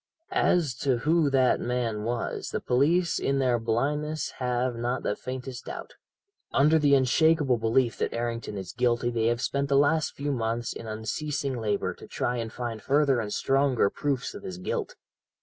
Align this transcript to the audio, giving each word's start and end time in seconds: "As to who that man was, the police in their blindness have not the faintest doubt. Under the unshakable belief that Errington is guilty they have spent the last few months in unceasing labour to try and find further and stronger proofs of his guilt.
"As 0.31 0.73
to 0.77 0.97
who 0.97 1.29
that 1.29 1.59
man 1.59 2.01
was, 2.01 2.49
the 2.49 2.59
police 2.59 3.19
in 3.19 3.37
their 3.37 3.59
blindness 3.59 4.31
have 4.39 4.75
not 4.75 5.03
the 5.03 5.15
faintest 5.15 5.65
doubt. 5.65 5.93
Under 6.51 6.79
the 6.79 6.95
unshakable 6.95 7.57
belief 7.57 7.99
that 7.99 8.11
Errington 8.11 8.57
is 8.57 8.73
guilty 8.73 9.11
they 9.11 9.27
have 9.27 9.41
spent 9.41 9.69
the 9.69 9.77
last 9.77 10.15
few 10.15 10.31
months 10.31 10.73
in 10.73 10.87
unceasing 10.87 11.55
labour 11.55 11.93
to 11.93 12.07
try 12.07 12.37
and 12.37 12.51
find 12.51 12.81
further 12.81 13.19
and 13.19 13.31
stronger 13.31 13.91
proofs 13.91 14.33
of 14.33 14.41
his 14.41 14.57
guilt. 14.57 14.95